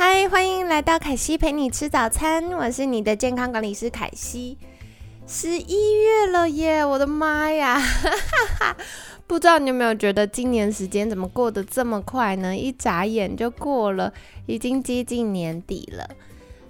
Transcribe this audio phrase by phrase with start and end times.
[0.00, 4.56] 嗨，欢迎来到凯西陪你吃早餐，我是你的健康管理师凯西。
[5.26, 7.80] 十一月了耶，我的妈呀！
[7.82, 8.76] 哈哈哈
[9.26, 12.56] 不知道你有没有觉得今年时间怎么过得这么快呢？
[12.56, 14.12] 一眨眼就过了，
[14.46, 16.08] 已经接近年底了。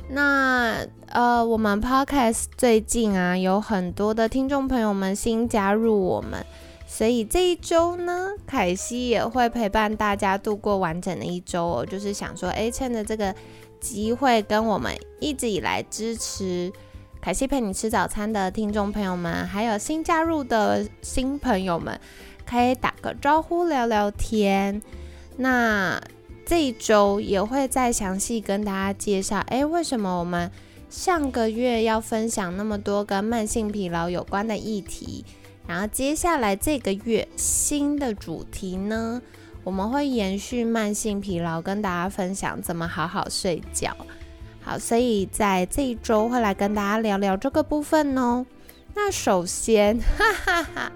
[0.09, 6.43] 那呃，我们 Podcast 最近啊，有很多的听众朋友们新加入我们。
[6.91, 11.87] 所以这一周呢，凯西也会陪伴大家度过完整的一周哦。
[11.87, 13.33] 就是想说，哎，趁着这个
[13.79, 16.73] 机会，跟我们一直以来支持
[17.21, 22.01] 凯西陪你吃早餐的听众朋友们，还有新加入的新朋友们，
[22.47, 24.81] 可以打个招呼，聊聊天。
[25.37, 26.01] 那
[26.47, 30.51] 这一周也会再详细跟大家介绍，哎，为什么我们
[30.89, 35.23] 上个月要分享那么多跟慢性疲劳有关的议题？
[35.69, 39.21] 然后接下来这个月新的主题呢，
[39.63, 43.95] 我们会延续慢性疲劳，跟大家分享怎么好好睡觉。
[44.63, 48.47] 好，所以在这一周会来跟大家聊聊这个部分哦。
[48.95, 50.93] 那首先， 哈哈哈，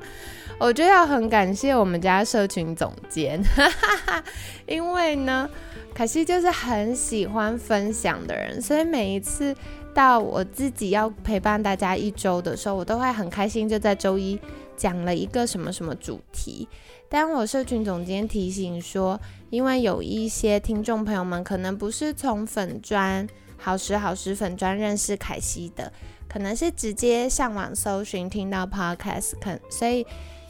[0.58, 4.24] 我就要很感谢我们家社群总监，哈哈哈，
[4.66, 5.48] 因为呢，
[5.94, 9.54] 可惜就是很喜欢分享的人，所以每一次
[9.92, 14.40] 到我自己要陪伴大家一周的时候，我都会很开心，就在周一。
[14.83, 16.66] 讲了一个什么什么主题，
[17.08, 23.24] 但我社群总监提醒说，因为有一些听众朋友们可能不是从粉砖
[23.56, 25.92] 好时好时粉砖认识凯西的，
[26.29, 30.05] 可能是直接上网搜寻听到 podcast，可所以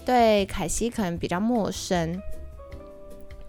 [0.07, 2.19] 对凯西可能比较陌生。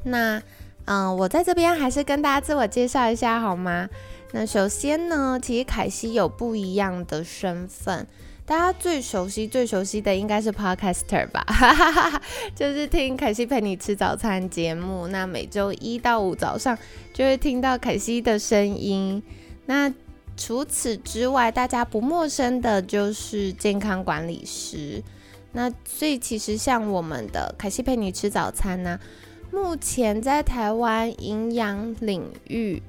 [0.04, 0.44] 那
[0.84, 3.88] 嗯，我在这边还是跟大家自我介绍一下好吗？
[4.34, 8.06] 那首先呢，其实凯西有不一样的身份。
[8.46, 11.46] 大家最熟悉、最熟悉的应该是 Podcaster 吧，
[12.54, 15.08] 就是听凯西陪你吃早餐节目。
[15.08, 16.78] 那每周一到五早上
[17.14, 19.24] 就会听到凯西的声音。
[19.66, 19.94] 那
[20.36, 25.02] 除此之外，大家不陌生的就是健康管理师。
[25.54, 29.00] 那所以其实像我们的凯西陪你吃早餐呢，
[29.52, 32.84] 目前在台湾营养领域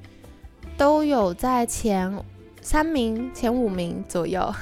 [0.76, 2.12] 都有在前。
[2.64, 4.52] 三名前五名左右，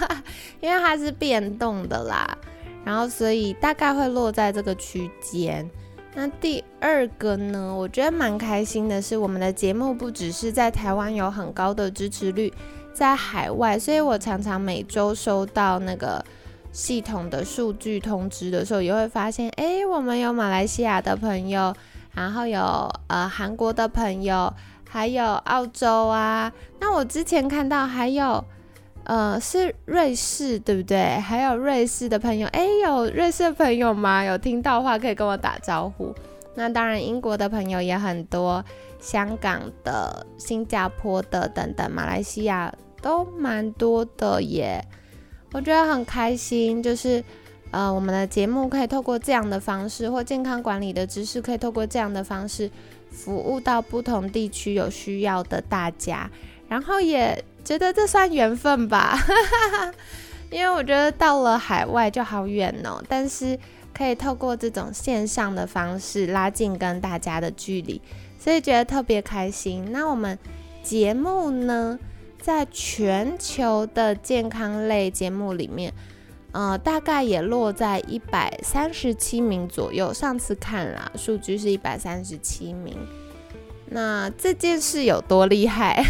[0.60, 2.36] 因为它是变动的啦，
[2.84, 5.70] 然后所以大概会落在这个区间。
[6.12, 12.52] 那第二个呢，我觉得蛮开心的是，我们的节目不只是在台湾有很高的支持率，
[12.92, 16.22] 在海外，所以我常常每周收到那个
[16.72, 21.72] 系统的数据通知的时候，也会发现，哎，我们有马来西亚的朋友，
[22.12, 24.52] 然后有呃韩国的朋友。
[24.92, 28.44] 还有澳洲啊，那我之前看到还有，
[29.04, 31.18] 呃，是瑞士，对不对？
[31.18, 34.22] 还有瑞士的朋友，哎，有瑞士的朋友吗？
[34.22, 36.14] 有听到话可以跟我打招呼。
[36.54, 38.62] 那当然，英国的朋友也很多，
[39.00, 42.70] 香港的、新加坡的等等，马来西亚
[43.00, 44.84] 都蛮多的耶。
[45.54, 47.24] 我觉得很开心，就是
[47.70, 52.70] 呃，我们的节目可以透过这样的方式，或健康管理的知识可以透过这样的方式。
[53.12, 56.28] 服务到不同地区有需要的大家，
[56.68, 59.16] 然后也觉得这算缘分吧，
[60.50, 63.56] 因为我觉得到了海外就好远哦，但是
[63.94, 68.00] 可以透过这种线上的方式拉近跟大家的距离，
[68.38, 69.92] 所以觉得特别开心。
[69.92, 70.36] 那我们
[70.82, 71.98] 节目呢，
[72.40, 75.92] 在全球的健康类节目里面。
[76.52, 80.12] 呃，大概也落在一百三十七名左右。
[80.12, 82.96] 上次看啦，数据是一百三十七名。
[83.86, 86.04] 那这件事有多厉害？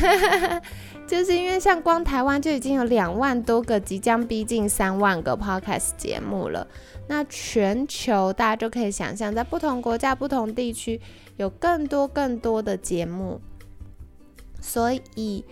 [1.07, 6.67] 就是因为像光台湾就已经有两万多个，即将逼近三万个 podcast 节目了。
[7.09, 11.01] 那全球大家就可以想象，在不同国家、不同地区
[11.37, 13.41] 有更多更多的节目，
[14.61, 15.45] 所以。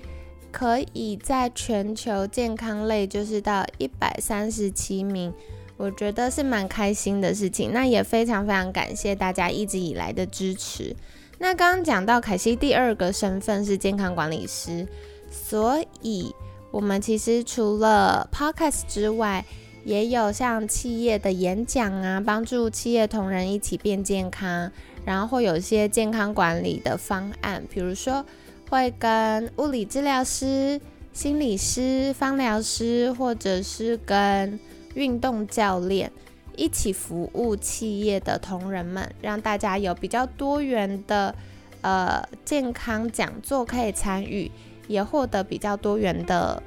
[0.52, 5.32] 可以在全球健康类就是到一百三十七名，
[5.76, 7.72] 我觉得是蛮开心的事情。
[7.72, 10.94] 那也非常非常感谢大家一直以来的支持。
[11.38, 14.86] 那刚刚讲到凯西第二个身份是健康管理师，
[15.30, 16.34] 所以
[16.70, 19.44] 我们其实除了 podcast 之外，
[19.84, 24.70] 也有像企业的演讲啊，帮助企业同仁一起变健康，
[25.04, 28.24] 然后会有一些健康管理的方案，比如说。
[28.70, 30.80] 会跟物理治疗师、
[31.12, 34.58] 心理师、芳疗师，或者是跟
[34.94, 36.12] 运动教练
[36.54, 41.34] 一起服务企业的同仁们，让大家有比较多元的
[41.80, 44.48] 呃健康讲座可以参与，
[44.86, 46.62] 也获得比较多元的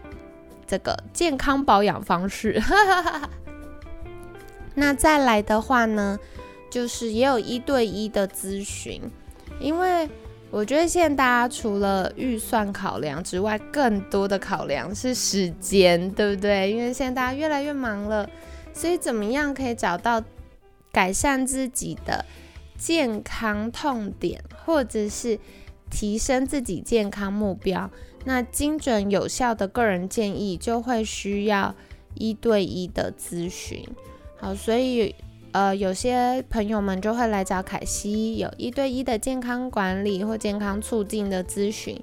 [0.68, 2.62] 这个健康保养方式。
[4.76, 6.20] 那再来的话呢，
[6.70, 9.02] 就是也有一对一的咨询，
[9.62, 10.10] 因为
[10.54, 16.72] 我觉得现在大家除了预算考量之外，更多的考量是时间，对不对？
[16.72, 18.30] 因为现在大家越来越忙了，
[18.72, 20.24] 所以怎么样可以找到
[20.92, 22.24] 改善自己的
[22.78, 25.40] 健康痛点，或者是
[25.90, 27.90] 提升自己健康目标，
[28.26, 31.74] 那精准有效的个人建议就会需要
[32.14, 33.84] 一对一的咨询。
[34.38, 35.16] 好，所以
[35.54, 41.96] 呃，有些朋友们就会来找凯西，有一对一的健康管理或健康促进的咨询。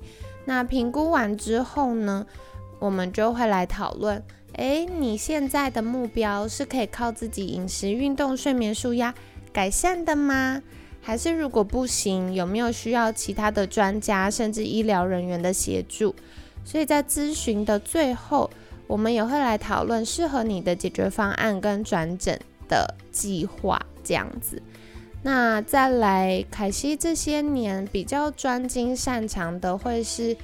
[0.45, 2.25] 那评估完之后呢，
[2.79, 9.13] 我们就会来讨论，诶，你现在的目标是可以靠自己饮食、运动、睡眠、舒压
[9.53, 10.63] 改善的吗？
[11.01, 16.15] 还是如果不行，有没有需要其他的专家甚至医疗人员的协助？
[16.65, 18.49] 所以在咨询的最后。
[18.87, 22.37] 我们也会来讨论适合你的解决方案跟转诊
[22.71, 24.63] 的计划，这样子。
[25.23, 30.35] 那再来，凯西这些年比较专精擅长的会是，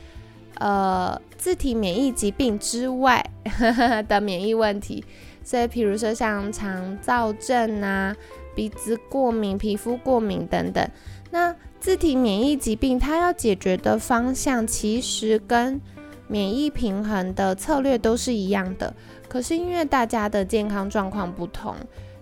[0.59, 3.25] 呃，自体免疫疾病之外
[4.07, 5.03] 的免疫问题。
[5.43, 8.15] 所以，比如说像肠燥症啊、
[8.55, 10.87] 鼻子过敏、皮肤过敏等等。
[11.31, 15.81] 那自体免疫疾病它要解决的方向，其实跟
[16.27, 18.93] 免疫平衡的策略都是一样的，
[19.29, 21.77] 可是因为大家的健康状况不同，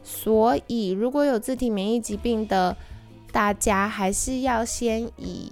[0.04, 2.76] 所以如果有自体免疫疾病的，
[3.32, 5.50] 大家还是要先以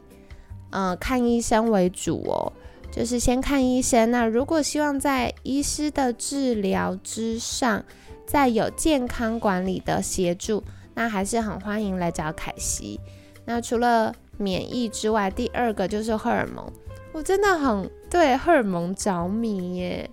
[0.71, 2.53] 嗯看医生为主哦，
[2.93, 4.11] 就是先看医生。
[4.11, 7.83] 那如果希望在医师的治疗之上，
[8.27, 10.63] 再有健康管理的协助，
[10.95, 13.01] 那还是很欢迎来找凯西。
[13.45, 16.65] 那除了免疫之外，第二个就是荷尔蒙。
[17.13, 20.11] 我真的很对荷尔蒙着迷耶，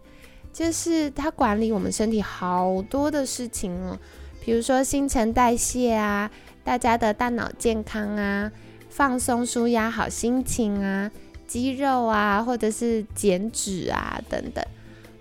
[0.52, 3.98] 就是它管理我们身体好多的事情哦，
[4.44, 6.30] 比如说新陈代谢啊，
[6.64, 8.52] 大家的大脑健康啊，
[8.90, 11.12] 放松舒压好心情啊，
[11.48, 14.64] 肌肉啊，或者是减脂啊等等，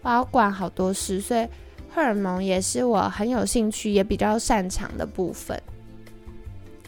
[0.03, 1.47] 我管好多事，所以
[1.91, 5.61] 荷尔蒙也是我很有兴趣也比较擅长的部分。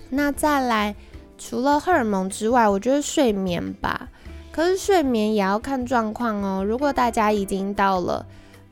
[0.08, 0.94] 那再来，
[1.38, 4.08] 除了荷尔蒙之外，我觉得睡眠吧。
[4.52, 6.64] 可是睡眠也要看状况哦。
[6.64, 8.26] 如果大家已经到了，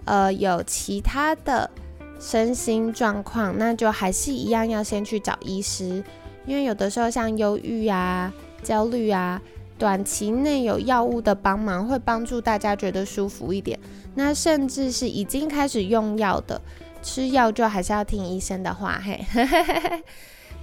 [0.04, 1.70] 呃，有其他的
[2.18, 6.02] 身心状况，那就还是一样要先去找医师，
[6.46, 8.32] 因为有的时候像忧郁啊、
[8.62, 9.40] 焦虑啊，
[9.78, 13.78] 短期内有药物的帮忙会帮助大家觉得舒服一点。
[14.14, 16.60] 那甚至是已经开始用药的，
[17.02, 19.24] 吃药就还是要听医生的话，嘿。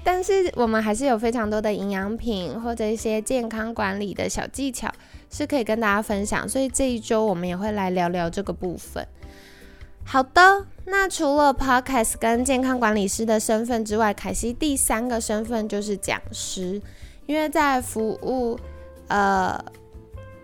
[0.03, 4.87] 但是我们还是有非常多的营养品或者一些健康管理的小技巧
[5.31, 9.07] 是可以跟大家分享，所以这一周我们也会来聊聊这个部分。
[10.07, 16.81] 好的，那除了 podcast 跟健康管理师的身份之外，凯西第三个身份就是讲师，
[17.25, 18.57] 因为在服务
[19.07, 19.59] 呃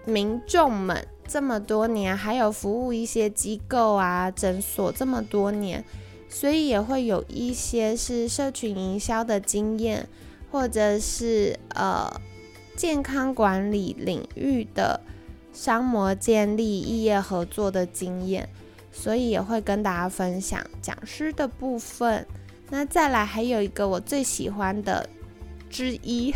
[0.04, 5.86] 民众们这么多年，还有服务一些机构啊诊所这么多年。
[6.28, 10.08] 所以也会有一些是社群营销的经验，
[10.50, 12.10] 或者是呃
[12.78, 15.02] 健康管理领域的
[15.52, 18.48] 商模建立、异业合作的经验，
[18.92, 22.26] 所以也会跟大家分享讲师的部分。
[22.70, 25.08] 那再来还有一个我最喜欢的
[25.70, 26.34] 之一，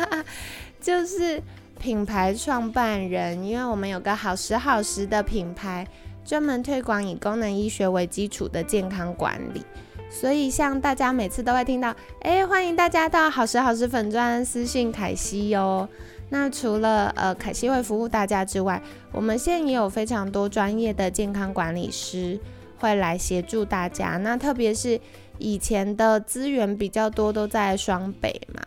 [0.80, 1.42] 就是
[1.78, 5.86] 品牌创办人，因为我们有个好时好时的品牌。
[6.24, 9.64] 专门推广以功能医学为基础的健康管理，
[10.10, 15.88] 所以像大家每次都会听到，哎，欢迎大家到好时好时粉专私信凯西哟。
[16.28, 22.38] 那除了呃凯西会服务大家之外，我们现在也有非常多专业的健康管理师
[22.78, 24.16] 会来协助大家。
[24.16, 25.00] 那特别是
[25.38, 28.60] 以前的资源比较多都在双北嘛，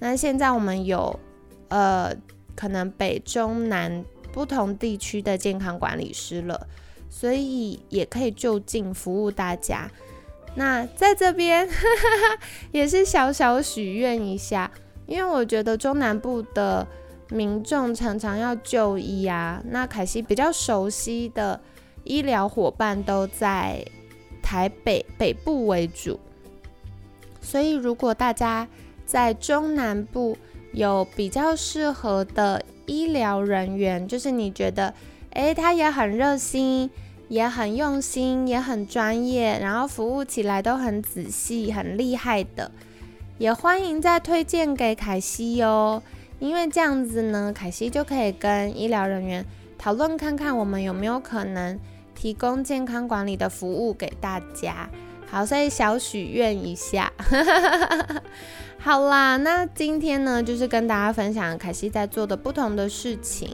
[0.00, 1.18] 那现在我们有
[1.68, 2.14] 呃
[2.56, 6.66] 可能北中南不同地区的健康管理师了。
[7.10, 9.88] 所以也可以就近服务大家。
[10.56, 11.68] 那在这边
[12.72, 14.68] 也是小小许愿一下，
[15.06, 16.84] 因为我觉得中南部的
[17.30, 19.62] 民众常常要就医啊。
[19.68, 21.60] 那凯西比较熟悉的
[22.04, 23.84] 医疗伙伴都在
[24.42, 26.20] 台北北部为主，
[27.40, 28.68] 所以如果大家
[29.06, 30.36] 在中南部
[30.72, 34.92] 有比较适合的医疗人员，就是你觉得，
[35.30, 36.90] 诶，他也很热心，
[37.28, 42.70] 也很用心，也很专业，然后服务起来都很仔细、很厉害的，
[43.38, 46.02] 也欢迎再推荐给凯西哟。
[46.44, 49.42] 因为这样子呢，凯西就可以跟医疗人员
[49.78, 51.80] 讨论看看，我们有没有可能
[52.14, 54.86] 提供健康管理的服务给大家。
[55.26, 57.10] 好，所以小许愿一下。
[58.78, 63.48] 好啦，那今天呢，就是跟大家分享凯西在做的不同的事情。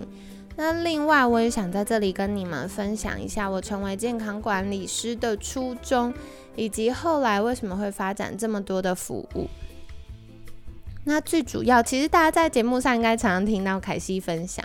[0.57, 6.13] 那另外，我也想在这里跟你们分享一下我成为健康管理师的初衷，
[6.57, 9.47] 以及后来为什么会发展这么多的服务。
[11.05, 14.65] 那最主要，其实大家在节目上应该常常听到凯西分享，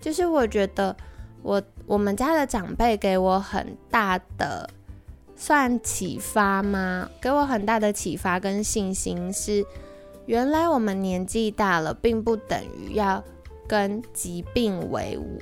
[0.00, 0.94] 就是我觉得
[1.42, 4.68] 我我们家的长辈给我很大的
[5.36, 7.08] 算启发吗？
[7.20, 9.64] 给我很大的启发跟信心是。
[10.26, 13.22] 原来我们年纪大了，并不等于要
[13.68, 15.38] 跟疾病为伍，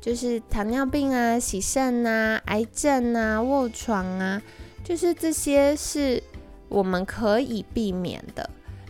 [0.00, 4.40] 就是糖尿病啊、洗肾啊、癌症啊、卧床啊，
[4.84, 6.22] 就是这些是
[6.68, 8.48] 我们可以避免的。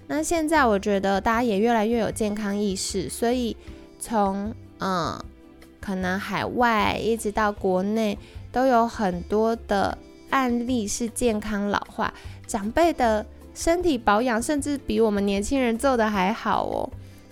[0.08, 3.56] 那现在我觉得大家也越来越有健康意识，所以
[4.00, 5.22] 从嗯，
[5.80, 8.18] 可能海外一直到国内，
[8.50, 9.96] 都有很多的
[10.30, 12.12] 案例是健康老化
[12.46, 13.24] 长辈的。
[13.54, 16.88] 身体保养甚至比我们年轻人做的还好哦。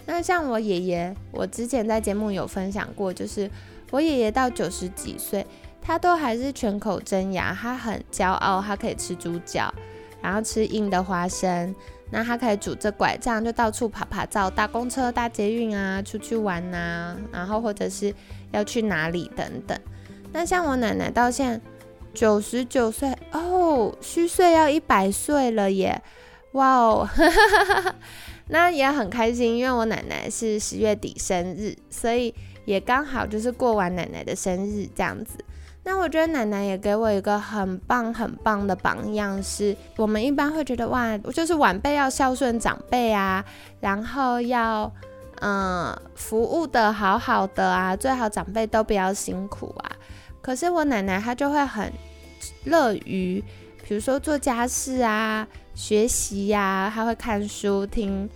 [0.07, 3.49] 那像我爷爷，我之前在节目有分享过，就是
[3.93, 5.47] 我爷爷到九十几岁，
[5.81, 9.73] 他都还是全口真牙，他很骄傲，他可以吃猪脚，
[10.21, 11.73] 然后吃硬的花生，
[12.11, 18.15] 那他可以拄着拐杖就到处爬爬照，搭公车、搭捷运啊，出去玩呐，然后或者是
[18.53, 19.79] 要去哪里等等。
[20.33, 21.61] 那像我奶奶到现在。
[22.15, 26.01] 九十九岁哦，虚岁要一百岁了耶！
[26.53, 27.07] 哇哦，
[28.49, 32.35] 那也很开心，因为我奶奶是十月底生日，所以
[32.65, 35.37] 也刚好就是过完奶奶的生日这样子。
[35.89, 43.45] 那我觉得奶奶也给我一个很棒很棒的榜样，是我们一般会觉得哇，就是晚辈要孝顺长辈啊，
[43.79, 44.93] 然后要
[45.41, 49.93] 嗯服务的好好的啊，最好长辈都不要辛苦啊。
[50.43, 51.93] 可是我奶奶她就会很
[52.65, 53.41] 乐于，
[53.87, 58.29] 比如说做家事啊、学习呀，她会看书、听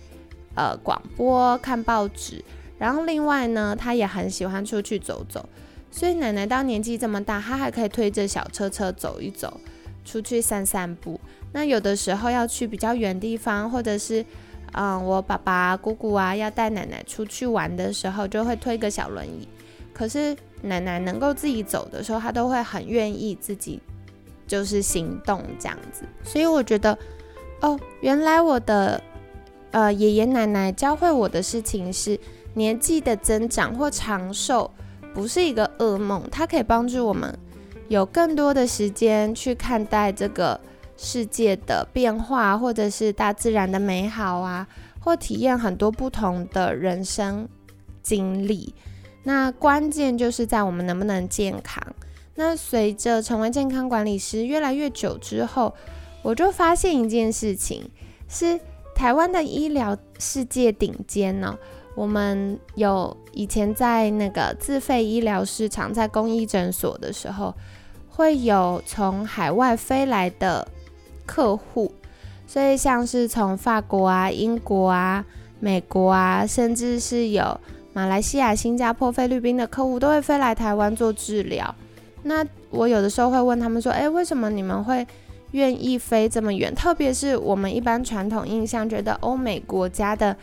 [0.55, 2.41] 呃广播、看报纸。
[2.77, 5.49] 然后另外呢，她也很喜欢出去走走。
[5.91, 9.59] 所以奶奶到年纪这么大，她还可以推着小车车走一走，
[10.05, 11.19] 出去散散步。
[11.51, 14.25] 那有的时候要去比较远地方，或者是
[14.71, 19.47] 嗯我爸爸、姑姑啊要带奶奶出去玩的时候，就会推个小轮椅。
[19.93, 23.79] 可是奶奶能够自己走的时候，她都会很愿意自己
[24.47, 26.03] 就是行动这样子。
[26.23, 26.97] 所以我觉得，
[27.59, 29.03] 哦，原来我的
[29.71, 32.17] 呃爷爷奶奶教会我的事情是，
[32.53, 34.71] 年纪的增长或长寿
[35.13, 37.37] 不是一个噩梦，它可以帮助我们
[37.89, 40.59] 有更多的时间去看待这个
[40.97, 44.67] 世界的变化，或者是大自然的美好啊，
[44.99, 47.47] 或体验很多不同的人生
[48.01, 48.73] 经历。
[49.23, 51.83] 那关键就是在我们能不能健康。
[52.35, 55.73] 那随着成为健康管理师越来越久之后，
[56.23, 57.83] 我就发现一件事情，
[58.27, 58.59] 是
[58.95, 61.57] 台湾的医疗世界顶尖呢。
[61.95, 67.53] 我们有以前在那个自费医疗市场，在公益诊所的时候，
[68.09, 70.67] 会有从海外飞来的
[71.25, 71.91] 客户，
[72.47, 75.25] 所以像是从法国啊、英国啊、
[75.59, 77.59] 美国啊，甚至是有。
[77.93, 81.75] 马来西亚、新加坡、菲律宾的客户都会飞来台湾做治疗。
[82.23, 85.05] 那我有的时候会问他们说：“诶，为什么你们会
[85.51, 86.73] 愿意飞这么远？
[86.73, 90.33] 特别是我们一般传统印象觉得欧美国家的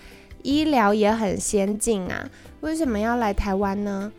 [0.43, 2.29] 医疗也很先进啊，
[2.61, 4.13] 为什么要来台湾呢？”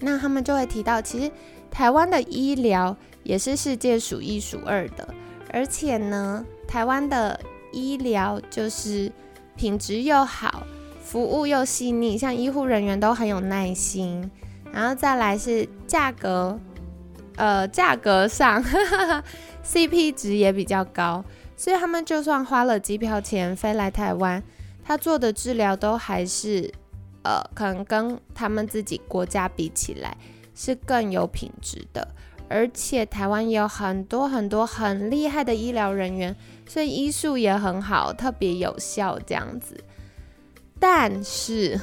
[0.00, 1.30] 那他们就会提到，其实
[1.70, 5.14] 台湾的医疗也是世界数一数二的，
[5.52, 7.38] 而且呢，台湾的
[7.72, 9.10] 医疗就是
[9.56, 10.64] 品质又好。
[11.02, 14.30] 服务又细腻，像医护人员都很有耐心，
[14.70, 16.56] 然后再来是价格，
[17.34, 18.62] 呃，价格上
[19.64, 21.24] ，CP 值也比较高，
[21.56, 24.40] 所以他们就算花了机票钱飞来台湾，
[24.84, 26.72] 他做的治疗都还是，
[27.22, 30.16] 呃，可能跟他们自己国家比起来
[30.54, 32.06] 是更有品质的，
[32.48, 36.34] 而且台湾也有很多很多很厉害的医疗人员，
[36.66, 39.82] 所以医术也很好，特别有效这样子。
[40.78, 41.78] 但是，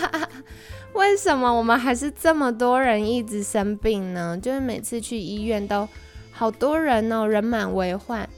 [0.92, 4.38] 为什么我们还是这么多人一直生病呢？
[4.40, 5.88] 就是每次去医院都
[6.30, 8.28] 好多人哦，人满为患。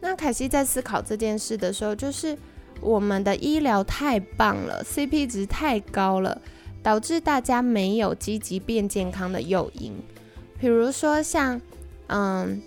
[0.00, 2.36] 那凯西在思考这件事的时候，就是
[2.80, 6.40] 我们的医疗太棒了，CP 值太高了，
[6.82, 9.92] 导致大家没有积极变健康的诱因。
[10.58, 11.60] 比如说像，
[12.06, 12.62] 嗯，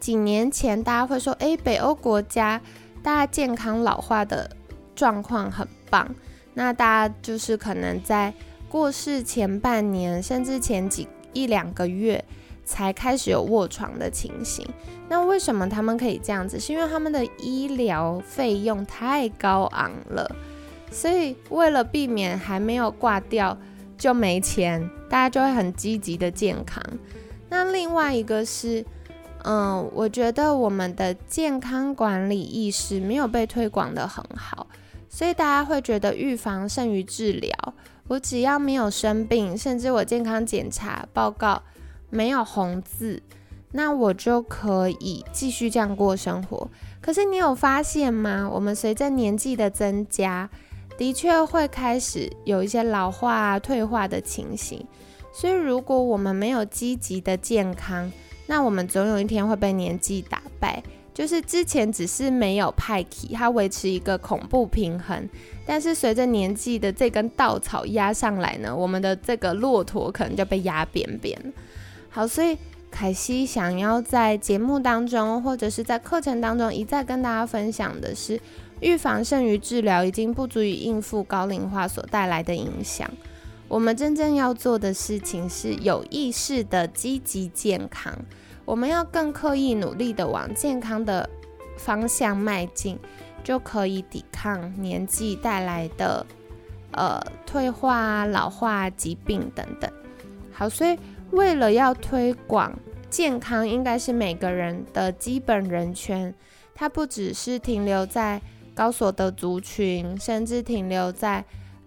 [0.00, 2.60] 几年前大家会说，诶，北欧国家
[3.02, 4.50] 大家健康老化的
[4.94, 6.14] 状况很棒，
[6.54, 8.32] 那大家就是可能在
[8.68, 12.24] 过世前半年，甚至前几一两个月。
[12.64, 14.66] 才开始有卧床的情形，
[15.08, 16.60] 那为什么他们可以这样子？
[16.60, 20.30] 是因为他们的医疗费用太高昂了，
[20.90, 23.56] 所以为了避免还没有挂掉
[23.98, 26.82] 就没钱，大家就会很积极的健康。
[27.48, 28.84] 那另外一个是，
[29.44, 34.66] 嗯，我觉得我们的健康管理意识没有被推广的很好，
[35.08, 37.52] 所以大家会觉得预防胜于治疗。
[38.08, 41.60] 我只要没有生病，甚至我健康检查报告。
[42.12, 43.22] 没有红字，
[43.70, 46.68] 那我就可以继续这样过生活。
[47.00, 48.46] 可是你有发现吗？
[48.52, 50.50] 我们随着年纪的增加，
[50.98, 54.86] 的确会开始有一些老化、退化的情形。
[55.32, 58.12] 所以，如果我们没有积极的健康，
[58.46, 60.82] 那我们总有一天会被年纪打败。
[61.14, 65.28] 就是之前只是没有派气，它维持一个恐怖平衡，
[65.66, 71.52] 但是随着年纪的这根稻草压上来呢，我们的这个骆驼可能就被压扁扁了。
[72.14, 72.58] 好，所以
[72.90, 78.38] 凯西想要在节目当中，或者是在课程当中一再跟大家分享的是，
[78.80, 83.10] 预防胜于治疗已经不足以应付高龄化所带来的影响。
[83.66, 88.12] 我们真正要做的事情是有意识的积极健康，
[88.66, 91.26] 我们要更刻意努力的往健康的
[91.78, 92.98] 方向迈进，
[93.42, 96.26] 就可以抵抗年纪带来的
[96.90, 99.90] 呃退化、老化、疾病等等。
[100.52, 100.98] 好，所以。
[101.32, 102.78] 为了要推广
[103.10, 106.32] 健康，应该是每个人的基本人权。
[106.74, 108.40] 它不只是停留在
[108.74, 111.44] 高所得族群，甚至停留在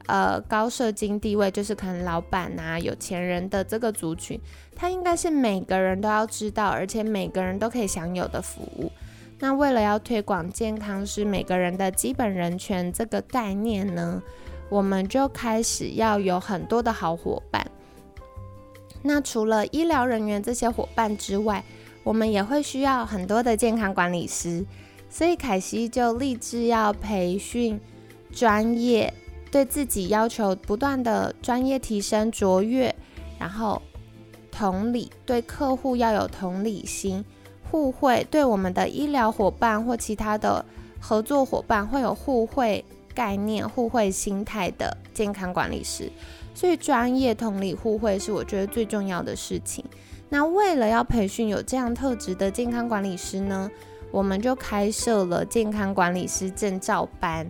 [0.07, 4.39] 呃高社经地位，就是可能老板啊、有钱人的这个族群。
[4.75, 8.91] 它应该是每个人都要知道，而且每个人都可以享有的服务。
[9.39, 14.21] 那为了要推广健康是每个人的基本人权这个概念呢，
[14.69, 17.65] 我们就开始要有很多的好伙伴。
[19.07, 21.63] 那除了医疗人员这些伙伴之外，
[22.03, 24.65] 我们也会需要很多的健康管理师，
[25.11, 27.79] 所以凯西就立志要培训
[28.31, 29.13] 专业，
[29.51, 32.93] 对自己要求不断的专业提升卓越，
[33.37, 33.79] 然后
[34.51, 37.23] 同理对客户要有同理心，
[37.69, 40.65] 互惠对我们的医疗伙伴或其他的
[40.99, 46.11] 合作伙伴会有互惠概念、互惠心态的健康管理师。
[46.55, 49.85] 所以，专业同理互惠是我觉得最重要的事情。
[50.29, 53.69] 那为了要培训有这样特质的健康管理师呢，
[54.09, 57.47] 我们就开设了健康管理师证照班。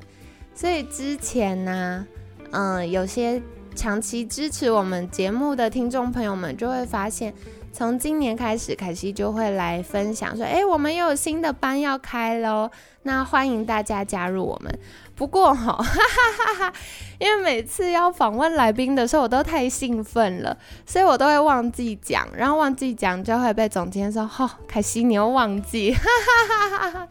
[0.54, 2.06] 所以之前呢，
[2.52, 3.42] 嗯，有些
[3.76, 7.34] 长期支持我们节目的听众朋友们就会发现。
[7.78, 14.80] 从今年开始，凯西就会来分享说：“哎，我们又有新的班要开喽，那欢迎大家加入我们。”
[15.14, 16.74] 不过哈， 哈哈哈，
[17.20, 25.92] 因为每次要访问来宾的时候，我都太兴奋了，所以我都会忘记讲，然后忘记讲就会被总监说：“哈，凯西你又忘记。
[26.00, 27.08] ”哈哈哈哈哈。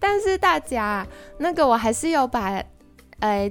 [0.00, 1.06] 但是大家，
[1.38, 2.60] 那个我还是有把，
[3.20, 3.48] 呃。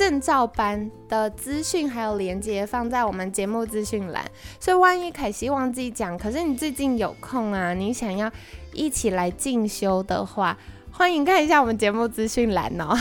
[0.00, 4.24] 证照班的资讯还有连接放在我们节目资讯栏，
[4.58, 8.32] 所以万一凯西忘记讲，可是你最近有空啊，你想要
[8.72, 10.56] 一起来进修的话，
[10.90, 12.96] 欢迎看一下我们节目资讯栏哦。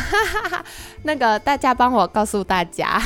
[1.03, 3.01] 那个大家帮我告诉大家，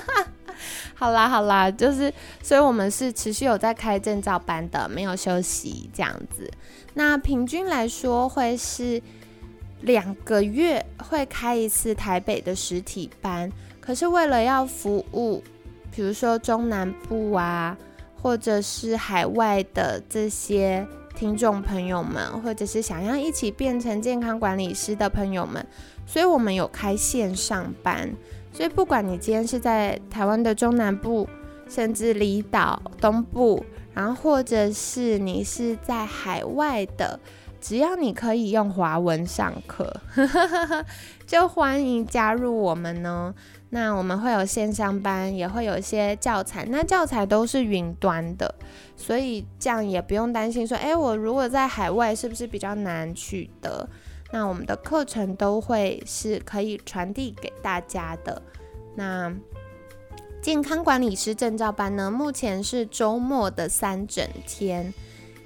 [0.92, 6.50] 好啦好啦，就是，所以我们是持续有在开证照班的，没有休息这样子。
[6.92, 9.02] 那平均来说会是。
[9.82, 15.42] 两个月会开一次台北的实体班，可是为了要服务，
[15.94, 17.76] 比如说中南部啊，
[18.20, 20.84] 或者是海外的这些
[21.14, 25.64] 听众朋友们，或者是想要一起变成健康管理师的朋友们，
[26.06, 28.10] 所以我们有开线上班。
[28.52, 31.28] 所以不管你今天是在台湾的中南部，
[31.68, 33.62] 甚至离岛东部，
[33.92, 37.20] 然后或者是你是在海外的。
[37.66, 39.92] 只要你可以用华文上课，
[41.26, 43.34] 就欢迎加入我们呢。
[43.70, 46.64] 那我们会有线上班，也会有一些教材。
[46.70, 48.54] 那教材都是云端的，
[48.94, 53.88] 所以这样也不用担心说，哎，我如果在海外是不是比较难取得？
[54.30, 58.40] 那我们的课程都会是可以传递给大家的。
[58.94, 59.34] 那
[60.40, 64.94] 健康管理师证照班呢，目前是周末的三整天。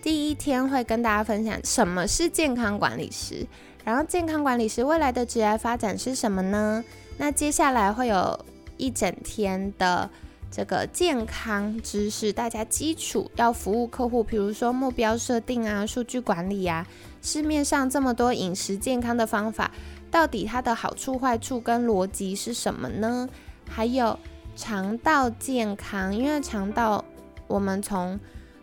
[0.02, 3.46] 第一天会跟大家分享什么是健康管理师，
[3.84, 6.82] 然后健康管理师未来的职业发展是什么呢？
[7.18, 8.38] 那接下来会有
[8.78, 10.08] 一整天的
[10.50, 16.86] 这个健康知识，大家基础要服务客户，比如说目标设定啊、数据管理呀，
[17.20, 19.70] 市面上这么多饮食健康的方法，
[20.10, 23.28] 到底它的好处、坏处跟逻辑是什么呢？
[23.68, 24.18] 还有
[24.56, 27.04] 肠道健康，因为肠道
[27.46, 28.18] 我们从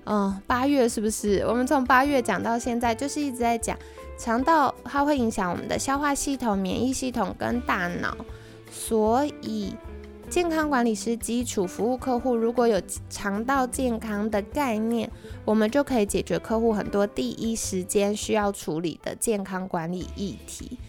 [0.09, 1.39] 嗯，八月是不是？
[1.39, 3.77] 我们从八月讲到现在，就是一直在讲
[4.17, 8.15] 肠道，它会影响我们的消化系统、免疫系统跟大脑。
[8.71, 9.75] 所以，
[10.29, 15.11] 健康管理师基础服务客户，如果有肠道健康的概念，
[15.43, 20.79] 我们就可以解决客户很多第一时间需要处理的健康管理议题。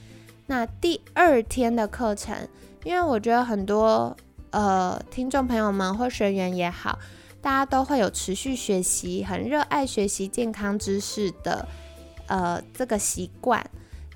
[0.46, 2.36] 那第二天的课程，
[2.84, 4.16] 因为我觉得很多
[4.50, 6.96] 呃听众朋友们或学员也好。
[7.48, 11.66] 大家都会有持续学习，很热爱学习健康知识的，
[12.26, 13.64] 呃，这个习惯。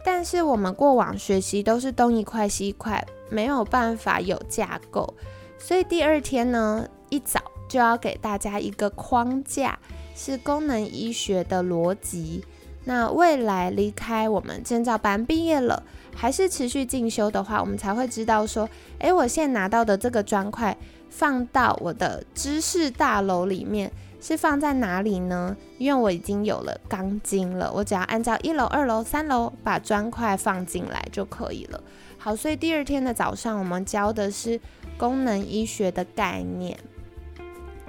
[0.05, 5.15] 但是我们过往学习都是东一块西一块，没有办法有架构。
[5.59, 9.79] 所以第二天呢，一早就要给大家一个框架，
[10.15, 12.45] 是功能医学的逻辑。
[12.85, 15.83] 那未来离开我们建造班毕业了，
[16.15, 18.69] 还是持续进修的话，我们才会知道说，
[18.99, 20.77] 诶，我现在拿到的这个砖块。
[21.15, 25.55] 放到我的知识大楼里面是放在哪里呢？
[25.77, 31.81] 因为我已经有了钢筋了，我只要按照一楼、二楼、三楼把砖块放进来就可以了。
[32.17, 34.59] 好，所以第二天的早上我们教的是
[34.97, 36.79] 功能医学的概念。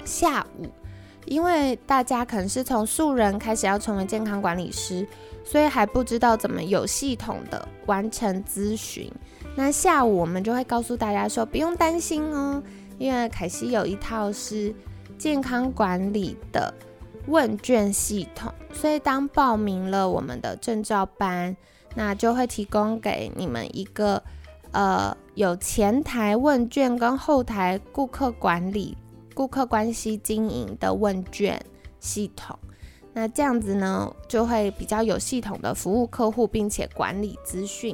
[0.04, 0.68] 下午，
[1.26, 5.08] 因为大家可能是从素人开始要成为健康管理师，
[5.46, 9.10] 所以还不知道怎么有系统的完成咨询。
[9.56, 12.62] 那下午我们就会告诉大家说，不用担心哦。
[13.04, 14.74] 因为凯西有一套是
[15.18, 16.74] 健康管理的
[17.28, 21.54] 问卷系统，所以当报名了我们的证照班，
[21.96, 24.24] 那就会提供给你们一个
[24.72, 28.98] 呃有前台问卷跟后台顾客管理、
[29.34, 31.62] 顾客关系经营的问卷
[32.00, 32.58] 系统。
[33.12, 37.94] 那这样子呢，就会比较有系统的服务客户，并且管理资讯。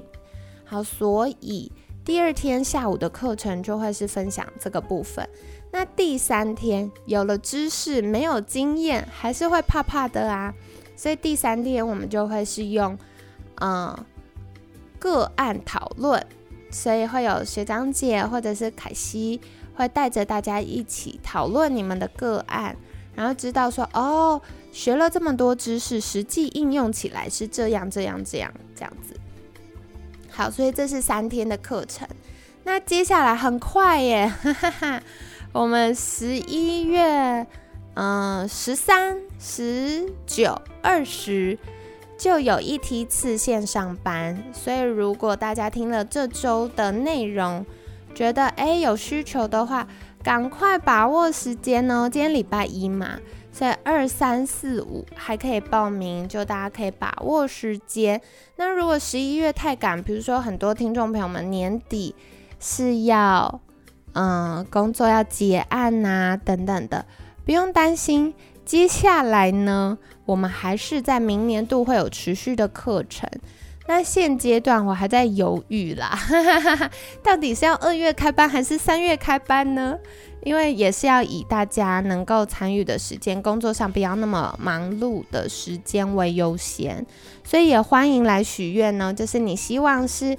[0.66, 1.72] 好，所以。
[2.10, 5.30] 第二天下午的课程就会是分享这个部分。
[5.72, 10.52] 那第三天有了知识，没有经验，还是会怕怕的啊。
[10.96, 12.98] 所以第三天我们就会是用，
[13.62, 13.96] 嗯，
[14.98, 16.26] 个案讨论。
[16.72, 19.40] 所以会有学长姐或者是凯西
[19.76, 22.76] 会带着大家一起讨论你们的个案，
[23.14, 24.42] 然后知道说，哦，
[24.72, 29.16] 学了这么多知识，实际应用起来是这样这样这样这样子。
[30.32, 32.08] 好，所以这是三天的课程。
[32.64, 35.04] 那接下来很快耶，哈哈哈，
[35.52, 37.46] 我们十一月
[37.96, 41.58] 嗯十三、十九、二十
[42.18, 44.44] 就有一梯次线上班。
[44.54, 47.66] 所以如果大家听了这周的内容，
[48.14, 49.88] 觉得哎有需求的话，
[50.22, 52.10] 赶快把握时间哦。
[52.10, 53.20] 今天礼拜一嘛。
[53.52, 58.22] 在二三四五还可以报名，就大家可以把握时间。
[58.56, 62.16] 那如果十一月太赶，比如说很多听众朋友们年底
[62.60, 63.62] 是要
[64.14, 67.06] 嗯工作要结案呐等等的，
[67.46, 68.34] 不用担心。
[68.64, 73.28] 接下来呢，我们还是在明年度会有持续的课程。
[73.88, 76.92] 那现阶段我还在犹豫啦，哈哈哈哈
[77.24, 79.98] 到底是要二月开班还是三月开班呢？
[80.42, 87.06] 因为也是要以大家能够参与的时间，工作上不要那么忙碌的时间为优先，
[87.44, 89.14] 所以也欢迎来许愿呢。
[89.14, 90.38] 就是你希望是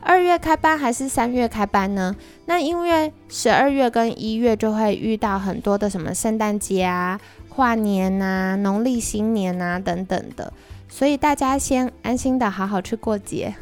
[0.00, 2.14] 二月开班还是三月开班呢？
[2.46, 10.52] 那因为十二月跟一月就会遇到很多的什么圣诞节啊、跨年呐、农历新年呐等等的，
[10.88, 13.52] 所以大家先安心的好好去过节。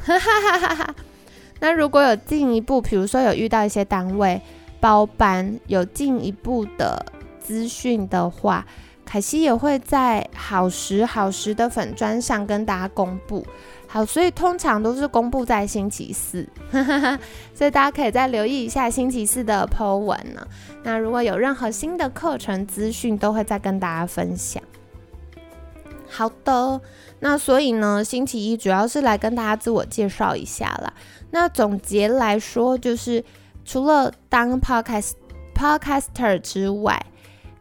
[1.61, 4.41] 那如果有进一步，比如说有遇到一些单位。
[4.81, 7.05] 包班有进一步的
[7.39, 8.67] 资讯的话，
[9.05, 13.47] 凯西也会在好时好时的粉砖上跟大家公布。
[13.87, 16.49] 好，所以通常都是公布在星期四，
[17.53, 20.47] 所以大家可以再留意一下星期四的 po 文呢。
[20.85, 24.63] 那如果有任何新的课程资讯，都会再跟大家分享。
[26.09, 26.81] 好的，
[27.19, 30.93] 那所以呢，星期一主要是来跟大家自我介绍一下啦。
[31.33, 33.25] 那总结来说就是。
[33.71, 35.13] 除了当 podcast
[35.55, 37.01] podcaster 之外，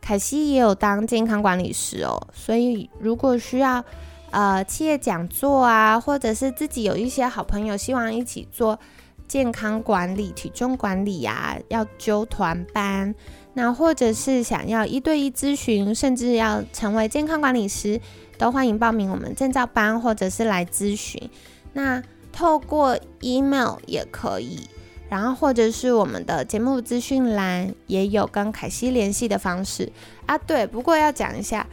[0.02, 2.20] 凯西也有当健康管理师哦。
[2.34, 3.86] 所以如果需要
[4.32, 8.80] 呃企业讲座啊，或者是自己有一些好朋友希望一起做
[9.28, 13.14] 健康管理、体重管理呀，要揪团班，
[13.54, 18.02] 那或者是想要一对一咨询，甚至要成为健康管理师，
[18.36, 21.30] 都欢迎报名我们证照班，或者是来咨询。
[21.74, 24.68] 那透过 email 也可以，
[25.10, 29.92] 然后或者是我们的节目资讯栏也有跟凯西联系的方式
[30.26, 30.38] 啊。
[30.38, 31.68] 对，不过要讲一下，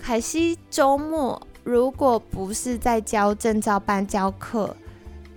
[0.00, 4.74] 凯西周末如果不是在教证照班教课。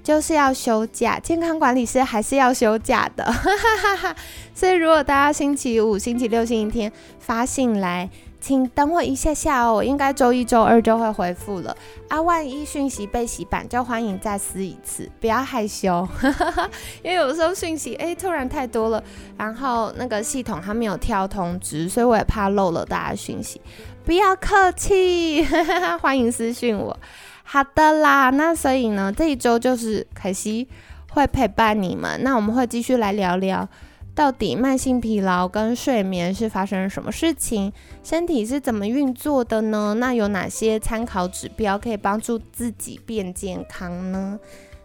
[0.03, 4.15] 就是要休假，健康管理师还是要休假的，哈哈哈哈
[4.53, 8.07] 所以如果大家星期五、星期六、星期天发信来，
[8.45, 11.75] 请等我一下下哦，我应该周一周二就会回复了
[12.09, 12.21] 啊。
[12.21, 16.07] 万一讯息被洗版，就欢迎再撕一次，不要害羞，
[17.01, 19.03] 因为有时候讯息哎突然太多了，
[19.35, 23.59] 然后那个系统它没有跳通知，所以我也怕漏了大家讯息，
[24.03, 25.43] 不要客气，
[25.99, 26.95] 欢迎私讯我。
[27.41, 30.67] 好的啦，那所以呢，这一周就是可惜
[31.09, 32.21] 会陪伴你们。
[32.21, 33.67] 那我们会继续来聊聊，
[34.15, 39.93] 到底慢性疲劳跟睡眠是发生了什么事情，身体是怎么运作的呢？
[39.99, 44.39] 那有哪些参考指标可以帮助自己变健康呢？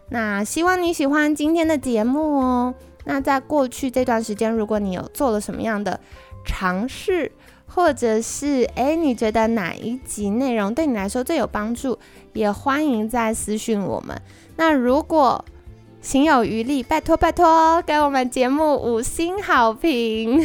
[0.09, 2.75] 那希望你喜欢今天的节目哦。
[3.05, 5.97] 那在过去这段时间，如果你有做了什么样的
[6.45, 7.31] 尝试，
[7.65, 11.97] 或者是诶，你觉得哪一集内容对你来说最有帮助？
[12.33, 14.21] 也欢迎在私讯我们。
[14.57, 15.43] 那如果
[16.01, 20.43] 心有余力，拜托拜托，给我们节目五星好评。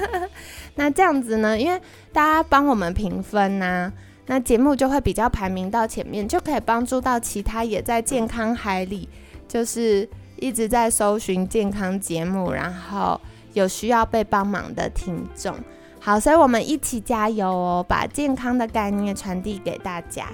[0.76, 1.78] 那这样子呢，因为
[2.10, 3.92] 大家帮我们评分呐，
[4.26, 9.06] 那节目就会比较排名到前面，就可以帮助到其他也在健康海里，
[9.46, 13.20] 就是一直在搜寻健康节目，然后
[13.52, 15.54] 有需要被帮忙的听众。
[16.00, 20.28] 好，所以我们一起加油哦，把健康的概念传递给大家。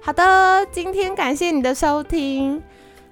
[0.00, 2.60] 好的，今天感谢你的收听，